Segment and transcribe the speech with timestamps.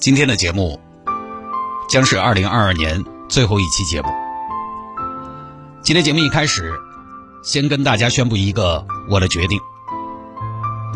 [0.00, 0.80] 今天的节目
[1.86, 4.08] 将是二零二二年最后一期节目。
[5.82, 6.72] 今天节目一开始，
[7.42, 9.60] 先跟大家宣布一个我的决定。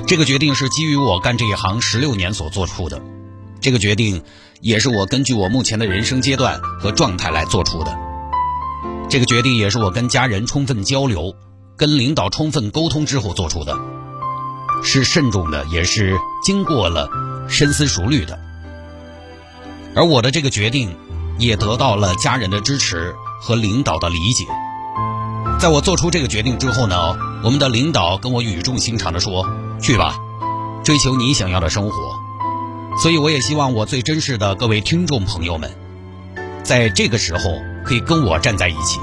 [0.06, 3.02] 这个决定是基于我干这一行十六年所做出的，
[3.60, 4.22] 这个决定
[4.62, 7.94] 也是我根据我目前的人生阶段和状态来做出的。
[9.10, 11.36] 这个决定也是我跟家人充分交流、
[11.76, 13.78] 跟领导充分沟通之后做出的。
[14.82, 17.10] 是慎重的，也是经过了
[17.50, 18.42] 深思熟虑的。
[19.94, 20.96] 而我的这个决定，
[21.38, 24.44] 也得到了家人的支持和领导的理解。
[25.60, 26.96] 在我做出这个决定之后呢，
[27.42, 29.46] 我们的领导跟我语重心长的说
[29.80, 30.18] ：“去吧，
[30.82, 31.96] 追求你想要的生活。”
[33.00, 35.70] 所以我也希望我最珍视的各位听众朋友们，
[36.62, 37.42] 在这个时候
[37.84, 39.00] 可以跟我站在一起。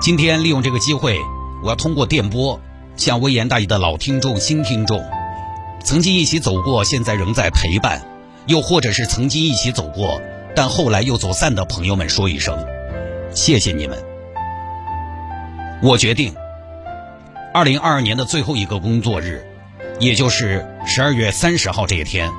[0.00, 1.18] 今天利用这个机会，
[1.62, 2.60] 我要通过电波。
[2.96, 5.02] 向微言大义的老听众、新听众，
[5.82, 8.02] 曾经一起走过，现在仍在陪伴，
[8.46, 10.20] 又或者是曾经一起走过，
[10.56, 12.66] 但后来又走散的朋友们说一声，
[13.32, 13.98] 谢谢你们。
[15.82, 16.34] 我决定，
[17.54, 19.46] 二零二二年的最后一个工作日，
[19.98, 22.30] 也就是十二月三十号这一天，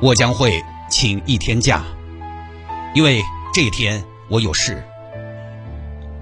[0.00, 1.82] 我将会请一天假，
[2.94, 3.22] 因为
[3.54, 4.82] 这一天我有事。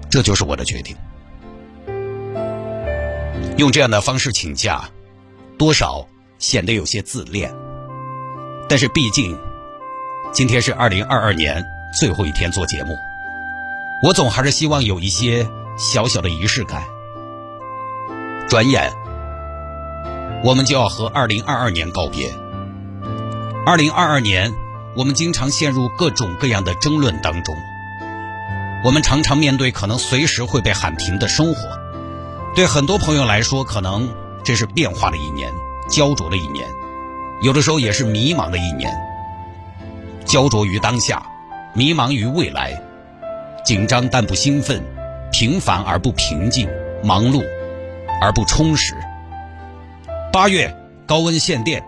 [0.09, 0.95] 这就是我的决定。
[3.57, 4.89] 用这样的方式请假，
[5.57, 6.07] 多少
[6.39, 7.53] 显得有些自恋。
[8.67, 9.37] 但是毕竟，
[10.31, 12.97] 今天是二零二二年最后一天做节目，
[14.03, 16.83] 我总还是希望有一些小小的仪式感。
[18.49, 18.93] 转眼，
[20.43, 22.33] 我们就要和二零二二年告别。
[23.65, 24.53] 二零二二年，
[24.95, 27.55] 我们经常陷入各种各样的争论当中，
[28.83, 31.77] 我们常常面对可能随时会被喊停的生活。
[32.55, 34.09] 对很多朋友来说，可能
[34.43, 35.53] 这是变化的一年，
[35.89, 36.69] 焦灼的一年，
[37.41, 38.91] 有的时候也是迷茫的一年。
[40.25, 41.25] 焦灼于当下，
[41.73, 42.81] 迷茫于未来，
[43.63, 44.83] 紧张但不兴奋，
[45.31, 46.67] 平凡而不平静，
[47.03, 47.45] 忙碌
[48.21, 48.93] 而不充实。
[50.33, 50.75] 八月
[51.05, 51.83] 高温限电，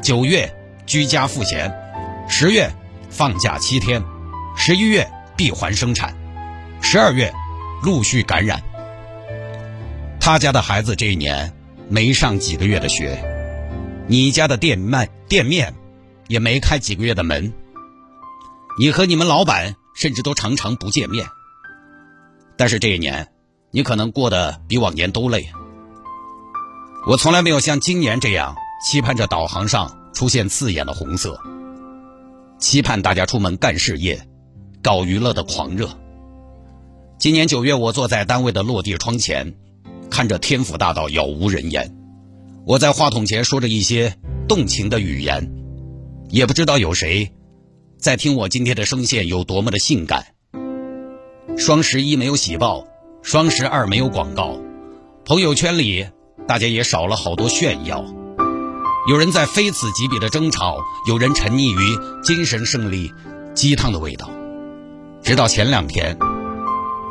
[0.00, 0.50] 九月
[0.86, 1.70] 居家赋闲，
[2.26, 2.70] 十月
[3.10, 4.02] 放假七天，
[4.56, 5.06] 十一月
[5.36, 6.14] 闭环生产，
[6.80, 7.30] 十二月
[7.82, 8.62] 陆续感染。
[10.20, 11.52] 他家的孩子这一年
[11.88, 13.18] 没上几个月的学，
[14.10, 15.74] 你家的店卖店面
[16.28, 17.52] 也没开几个月的门，
[18.78, 21.26] 你和你们老板甚至都常常不见面。
[22.56, 23.28] 但是这一年，
[23.70, 25.50] 你可能过得比往年都累。
[27.06, 31.38] 我从来没有像今年这样期盼着导航上出现刺眼的红色，
[32.58, 34.26] 期盼大家出门干事业、
[34.82, 35.88] 搞娱乐的狂热。
[37.18, 39.54] 今年九月，我坐在单位的落地窗前。
[40.10, 41.97] 看着天府大道杳无人烟，
[42.68, 45.50] 我在话筒前说着一些动情的语言，
[46.28, 47.32] 也不知道有谁
[47.98, 50.26] 在听我今天的声线有多么的性感。
[51.56, 52.86] 双十一没有喜报，
[53.22, 54.60] 双十二没有广告，
[55.24, 56.08] 朋友圈里
[56.46, 58.04] 大家也少了好多炫耀。
[59.08, 60.76] 有人在非此即彼的争吵，
[61.06, 63.10] 有人沉溺于精神胜利
[63.54, 64.28] 鸡汤的味道。
[65.22, 66.18] 直到前两天，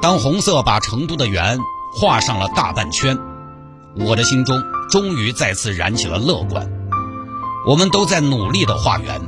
[0.04, 1.58] 当红色把成都的圆。
[2.00, 3.18] 画上了大半圈，
[3.96, 6.70] 我的心中终于再次燃起了乐观。
[7.68, 9.22] 我们都在努力的画圆，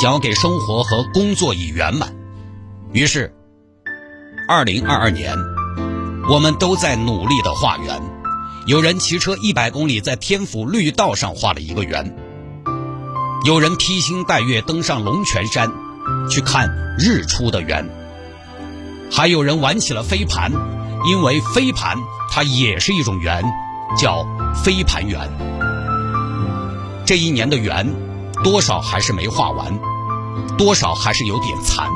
[0.00, 2.14] 想要给生活和工作以圆满。
[2.92, 3.34] 于是，
[4.48, 5.36] 二零二二年，
[6.28, 8.02] 我们都在努力的画圆。
[8.66, 12.16] 有人骑车一百公里在天府绿道上画了一个圆，
[13.44, 15.72] 有人披星戴月登上龙泉山
[16.30, 16.68] 去看
[16.98, 17.88] 日出的圆，
[19.10, 20.52] 还有人玩起了飞盘。
[21.04, 21.96] 因为飞盘
[22.30, 23.42] 它也是一种圆，
[23.98, 24.24] 叫
[24.54, 25.20] 飞盘圆。
[27.04, 27.86] 这一年的圆，
[28.42, 29.78] 多少还是没画完，
[30.56, 31.88] 多少还是有点残。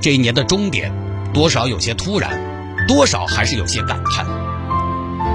[0.00, 0.92] 这一年的终点，
[1.32, 2.40] 多少有些突然，
[2.88, 4.26] 多少还是有些感叹。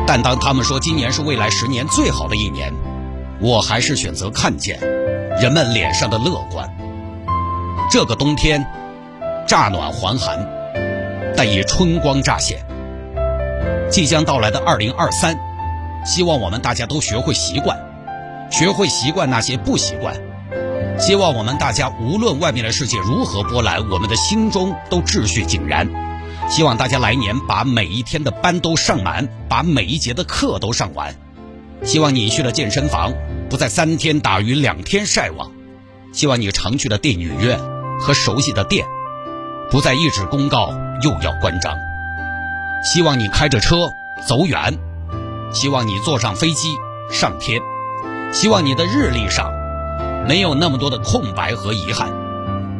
[0.05, 2.73] 但当他们说今年是未来十年最好的一年，
[3.39, 4.79] 我还是选择看见
[5.41, 6.69] 人们脸上的乐观。
[7.89, 8.65] 这个冬天，
[9.47, 10.47] 乍暖还寒。
[11.35, 12.65] 但也春光乍现，
[13.91, 15.37] 即将到来的二零二三，
[16.05, 17.77] 希望我们大家都学会习惯，
[18.49, 20.15] 学会习惯那些不习惯，
[20.97, 25.89] 希望我们大家无论外面的世界如何波澜，我们的心中都秩序井然。
[26.49, 31.13] 希望大家来年把每一天的班都上满，把每一节的课都上完。
[31.83, 33.13] 希望你去了健身房，
[33.49, 35.51] 不再三天打鱼两天晒网。
[36.13, 37.59] 希望你常去的电影院
[37.99, 38.85] 和熟悉的店，
[39.69, 40.71] 不再一纸公告
[41.03, 41.75] 又要关张。
[42.81, 43.91] 希望你开着车
[44.25, 44.79] 走远，
[45.51, 46.77] 希望你坐上飞机
[47.09, 47.61] 上天，
[48.31, 49.51] 希望你的日历上
[50.27, 52.11] 没有那么多的空白和遗憾。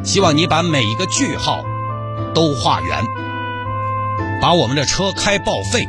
[0.04, 1.64] 希望你把每一个句号
[2.34, 3.04] 都画圆，
[4.40, 5.88] 把我们的车开报废，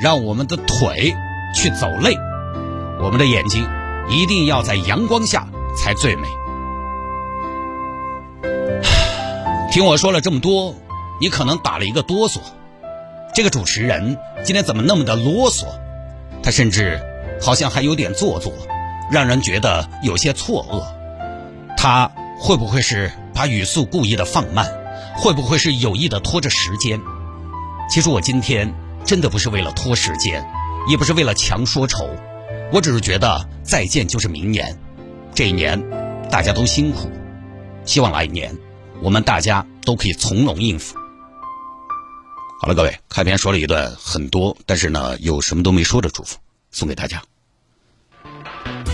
[0.00, 1.14] 让我们的腿
[1.54, 2.16] 去走累，
[3.00, 3.68] 我们的眼睛
[4.08, 5.46] 一定要在阳光下
[5.76, 6.26] 才最美。
[9.70, 10.74] 听我说了这么多，
[11.20, 12.38] 你可能打了一个哆嗦。
[13.34, 15.66] 这个主持人今天怎么那么的啰嗦？
[16.44, 17.00] 他甚至
[17.40, 18.52] 好像还有点做作，
[19.10, 20.84] 让人觉得有些错愕。
[21.74, 24.70] 他会不会是把语速故意的放慢？
[25.16, 27.00] 会不会是有意的拖着时间？
[27.88, 28.72] 其实我今天
[29.06, 30.44] 真的不是为了拖时间，
[30.86, 32.08] 也不是为了强说愁，
[32.70, 34.78] 我只是觉得再见就是明年，
[35.34, 35.82] 这一年
[36.30, 37.10] 大家都辛苦，
[37.86, 38.54] 希望来年。
[39.02, 40.96] 我们大家都可以从容应付。
[42.64, 46.38] 好了，各位，开篇说了一段很多，但是呢，有什么都没说的祝福，
[46.70, 47.22] 送给大家。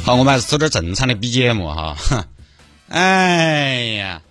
[0.04, 1.96] 好，我们还是走点正常的 BGM 哈。
[2.88, 4.22] 哎呀，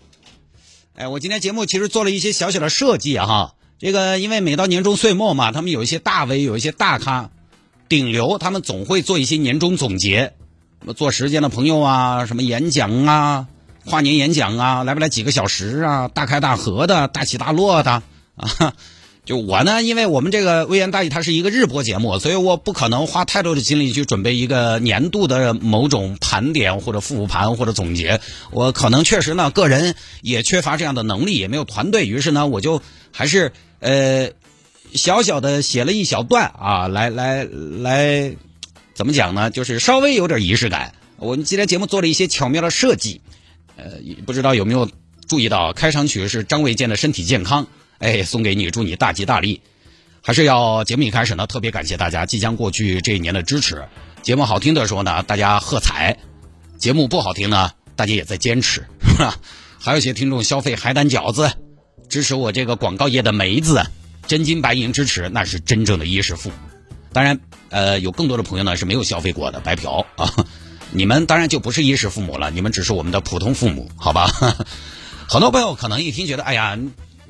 [0.94, 3.56] 哎，我今天节目其实做了一些小小的设计哈。
[3.78, 7.30] 这个因为每到年终岁末嘛，他们有一些大 V，有一些大咖、
[7.88, 10.34] 顶流，他们总会做一些年终总结。
[10.82, 13.48] 什么做时间的朋友啊，什么演讲啊。
[13.86, 16.10] 跨年演讲啊，来不来几个小时啊？
[16.10, 18.04] 大开大合的，大起大落的
[18.36, 18.74] 啊！
[19.26, 28.20] 就我呢，因为我们这个微言大义它是一个日播节目，所以我不可能花太多的精力去准备一个年度的某种盘点或者复盘或者总结。
[28.50, 32.82] 我可能确实呢，个人也缺乏这样的能力，也没有团队，于是呢，我就
[33.12, 34.32] 还是呃
[34.94, 38.36] 小小的写了一小段啊，来来来，
[38.96, 39.52] 怎么讲呢？
[39.52, 40.94] 就是稍微有点仪式感。
[41.18, 43.22] 我们今天节目做了一些巧妙的设计。
[43.76, 43.92] 呃，
[44.26, 44.90] 不知道有没有
[45.28, 47.66] 注意到，开场曲是张卫健的《身体健康》，
[48.00, 49.62] 哎，送给你，祝你大吉大利。
[50.22, 53.88] 还是要节目一开始呢，特别感谢大家即将过去这一年的支持。
[54.22, 56.18] 节目好听的时候呢，大家喝彩；
[56.78, 58.86] 节目不好听呢，大家也在坚持。
[59.80, 61.52] 还有一些听众消费海胆饺子，
[62.10, 63.86] 支持我这个广告业的梅子，
[64.28, 66.56] 真金白银支持，那是真正的衣食父母。
[67.14, 70.34] 当然，呃，有更多的朋友呢是没有消费过的，白嫖啊。
[70.92, 74.30] 你们当然就不是衣食父母了，你们只是我们的普通父母，好吧？
[75.30, 76.78] 很多朋友可能一听觉得，哎呀，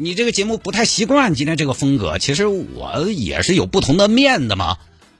[0.02, 2.18] 你这个节目不太习惯今天这个风格。
[2.20, 4.78] 其实我也是有不同的面的嘛。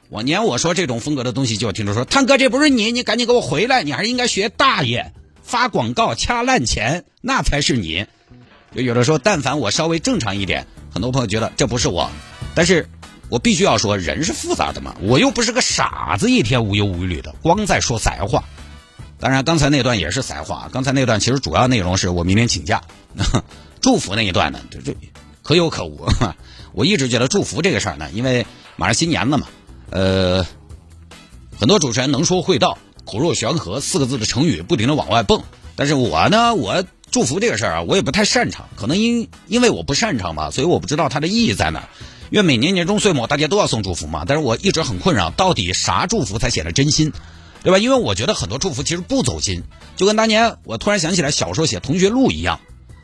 [0.10, 5.12] 往年我说这种风格的东西，就听众说，汤哥这不是你，你赶紧给我回来，你还是应该学大爷
[5.44, 8.06] 发广告掐烂钱，那才是你。
[8.74, 12.10] 就有的时候，但凡我稍微正常一点，很多朋友觉得这不是我，
[12.56, 12.88] 但是。
[13.32, 18.44] 我必须要说，人是复杂的嘛，我又不是个傻子，一天无忧无虑的，光在说塞话。
[19.20, 20.68] 当然，刚才那段也是塞话。
[20.74, 22.82] 刚才那段其实主要内容是我明天请假，
[23.90, 24.96] 祝福那一段呢，这这
[25.42, 26.08] 可有可无。
[26.74, 28.46] 我一直觉得祝福这个事儿呢，因为
[28.76, 29.48] 马上新年了嘛，
[29.90, 30.46] 呃，
[31.60, 35.42] 很多主持人能说会道，口若悬河，四个字的成语不停的往外蹦。
[35.76, 41.90] 但是我呢，我祝福这个事儿啊，我也不太擅长，可能因因为我不擅长吧，所以我不知道它的意义在哪。
[42.30, 44.24] 因为每年年终岁末，大家都要送祝福嘛。
[44.28, 47.12] 但是我一直很困扰，到底啥祝福才显得真心，
[47.64, 47.80] 对吧？
[47.80, 49.64] 因为我觉得很多祝福其实不走心，
[49.96, 52.60] 就跟当年我突然想起来小时候写同学录一样。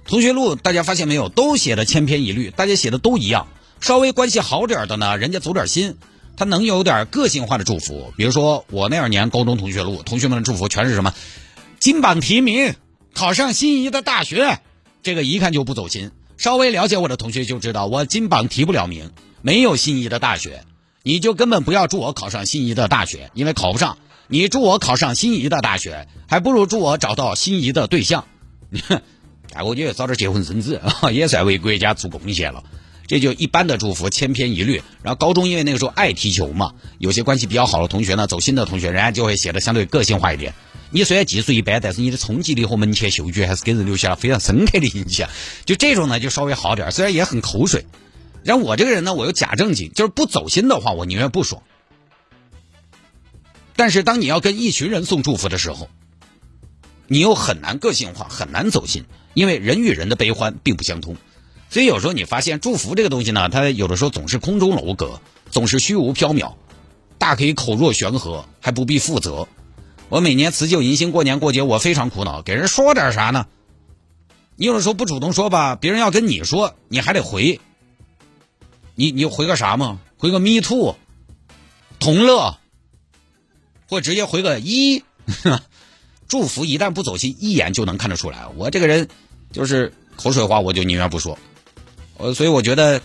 [0.08, 3.48] 同学录大家发现没有，都写的千篇一律，大家写的都一样。
[3.82, 5.98] 稍微关系好点的呢，人家走点心，
[6.38, 8.14] 他能有点个性化的祝福。
[8.16, 11.14] 比如说我那二年高中同学录，同学们的祝福全是什么？
[11.80, 12.76] 金榜题名，
[13.14, 14.60] 考上心仪的大学，
[15.02, 16.12] 这个一看就不走心。
[16.38, 20.64] 稍微了解我的同学就知道，我金榜题不了名，没有心仪的大学，
[21.02, 23.98] 你就根本不要祝我考上心仪的大学，因为考不上。
[24.28, 28.26] 你祝我考上心仪的大学，还不如祝我找到心仪的对象。
[29.54, 30.82] 哎，我觉得早点结婚生子
[31.14, 32.64] 也算为国家做贡献了。
[33.08, 34.82] 这就一般的祝福，千篇一律。
[35.04, 40.54] 然后高中因为那个时候爱踢球嘛，有些关系比较好的同学呢，走心的同学，人家就会写的相对个性化一点。
[40.90, 45.30] 你虽然技术一般，但是你的冲击力和门前嗅觉还是给人留下了非常深刻的印象。
[45.66, 47.86] 就这种呢，就稍微好点，虽然也很口水。
[48.44, 51.64] 然后我这个人呢，我又假正经，就是不走心的话，我宁愿不说。
[53.76, 55.90] 但是当你要跟一群人送祝福的时候，
[57.08, 61.16] 你又很难个性化，很难走心，因为人与人的悲欢并不相通。
[61.70, 66.54] 所以有时候你发现祝福这个东西呢，它有的时候总是空中楼阁，总是虚无缥缈，
[67.20, 69.48] 大可以口若悬河，还不必负责。
[70.10, 73.48] 我每年辞旧迎新，过年过节我非常苦恼，给人说点啥呢？
[74.56, 77.60] 你有的时候不主动说吧，别人要跟你说，你还得回。
[78.94, 80.00] 你你回个啥嘛？
[80.18, 80.96] 回个 me too，
[82.00, 82.58] 同乐，
[83.90, 85.04] 或直接回个一，
[86.30, 88.48] 祝福一旦不走心，一眼就能看得出来。
[88.56, 89.10] 我这个人
[89.56, 91.40] 就是口水话，我就宁愿不说。
[92.18, 93.02] 呃，所以我觉得，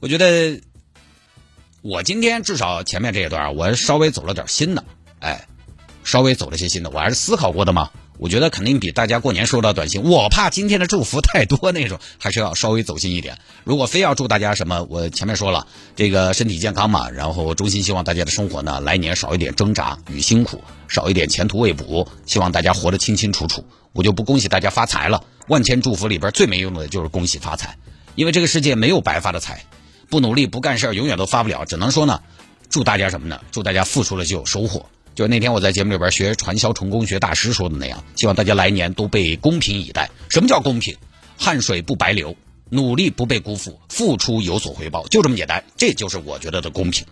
[0.00, 0.60] 我觉得
[1.80, 4.84] 我今天至少前面这一段，我稍微走了点心的，
[5.20, 5.46] 哎，
[6.02, 7.90] 稍微走了些心的，我还是思考过的嘛。
[8.18, 13.38] 我觉得肯定比大家过年收到短信，我怕今天的祝福太多那种，还是要稍微走心一点。
[13.62, 23.64] 如果非要祝大家什么，我前面说了，这个身体健康嘛，然后衷心希望大家的生活呢，来年少一点挣扎与辛苦，少一点前途未卜，希望大家活得清清楚楚。
[23.92, 27.76] 我就不恭喜大家发财了，万千祝福里边最没用的就是恭喜发财，
[28.14, 29.64] 因为这个世界没有白发的财，
[30.08, 31.64] 不努力不干事儿永远都发不了。
[31.64, 32.20] 只能说呢，
[32.68, 33.40] 祝大家什么呢？
[33.52, 34.86] 祝大家付出了就有收获。
[35.14, 40.10] 就是那天我在节目里边学传销成功学大师说的那样，希望大家来年都被公平以待。
[40.28, 40.96] 什么叫公平？
[41.38, 42.36] 汗水不白流，
[42.68, 45.64] 努力不被辜负，付出有所回报，就这么简单。
[45.76, 47.06] 这就是我觉得的公平。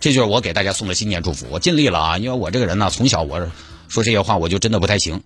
[0.00, 1.46] 这就是我给大家送的新年祝福。
[1.50, 3.50] 我尽力了啊，因为我这个人呢，从小我
[3.88, 5.22] 说这些话我就真的不太行。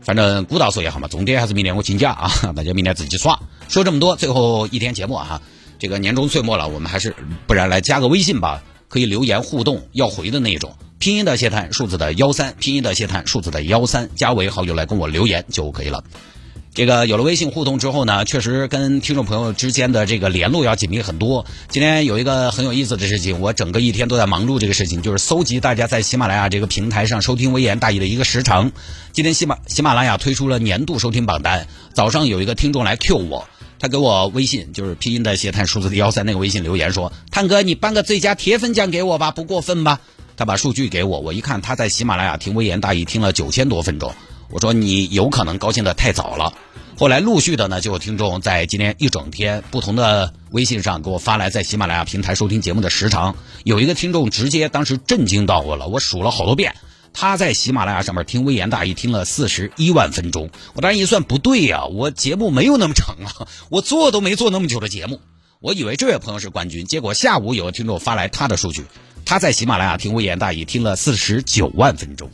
[0.00, 3.40] 反正古道说也好嘛，总点还是明年我请假啊， 大家明年自己耍。
[3.68, 5.40] 说这么多，最后一天节目啊，
[5.78, 7.14] 这个年终岁末了，我们还是
[7.46, 10.76] 不然来加个微信吧，可以留言互动，要回的那种。
[10.98, 16.02] 拼音的谢探，数字的幺三，拼音的谢探，数字的幺三，加为好友来跟我留言就可以了。
[16.74, 21.46] 这个有了微信互动之后呢，确实跟听众朋友之间的这个联络要紧密很多。
[21.68, 28.72] 今天有一个很有意思的事情，我整个一天都在忙碌这个事情，就是搜集大家在喜马拉雅这个平台上收听微言大义的一个时长。
[29.12, 40.00] 今天喜马喜马拉雅推出了年度收听榜单，早上有一个听众来 Q 我，他给我微信，就是拼音的谢探，数字的幺三那个微信留言说：“探哥，你颁个最佳铁粉奖给我吧，不过分吧？”
[40.36, 44.12] 他把数据给我，我一看他在喜马拉雅听微言大义听了九千多分钟，
[44.54, 46.54] 我说你有可能高兴的太早了。
[46.96, 53.34] 后来陆续的呢，就有听众在今天一整天不同的微信上给我发来在喜马拉雅平台收听节目的时长。
[53.64, 56.76] 有一个听众直接当时震惊到我了，我数了好多遍，
[57.12, 60.48] 他在喜马拉雅上面听微言大义听了四十一万分钟。
[60.74, 65.20] 我当时一算不对呀，我节目没有那么长啊，我做都没做那么久的节目。
[65.58, 68.84] 我以为这位朋友是冠军，结果下午有个听众发来他的数据。
[69.24, 72.30] 他在喜马拉雅听微言大义听了四十九万分钟，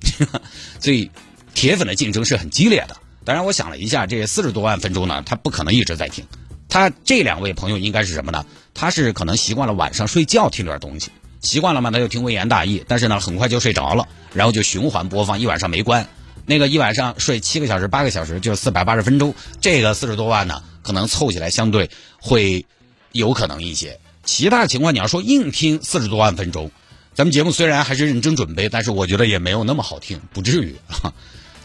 [0.80, 1.10] 所以
[1.54, 2.96] 铁粉的竞争是很激烈的。
[3.24, 6.24] 当然，我想了一下，这四十多万分钟呢，他不可能一直在听。
[6.68, 8.46] 他这两位朋友应该是什么呢？
[8.74, 16.08] 他是可能习惯了晚上睡觉听点东西，习惯了嘛，他就听微言大义，但是呢，很快就睡着了，然后就循环播放，一晚上没关。
[16.46, 19.34] 那个一晚上睡七个小时、八个小时，就是四百八十分钟。
[19.60, 21.90] 这个四十多万呢，可能凑起来相对
[22.20, 22.64] 会
[23.12, 24.00] 有可能一些。
[24.24, 26.70] 其他情况，你要说硬听四十多万分钟，
[27.20, 30.74] 咱们节目虽然还是认真准备，但是我觉得也没有那么好听，不至于。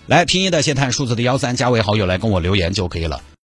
[0.06, 3.22] 来，拼音的谢探，数字的幺三，加为好友来跟我留言就可以了。